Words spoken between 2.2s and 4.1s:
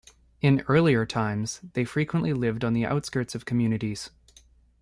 lived on the outskirts of communities.